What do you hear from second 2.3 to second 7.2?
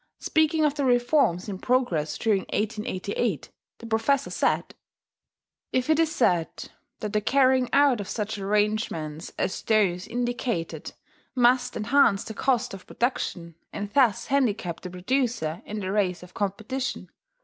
1888. the professor said: "If it is said that